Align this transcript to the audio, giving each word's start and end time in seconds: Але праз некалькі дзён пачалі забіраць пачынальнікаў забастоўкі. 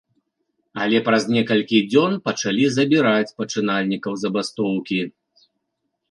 Але 0.83 0.99
праз 1.09 1.23
некалькі 1.35 1.77
дзён 1.91 2.15
пачалі 2.27 2.65
забіраць 2.77 3.35
пачынальнікаў 3.41 4.13
забастоўкі. 4.23 4.99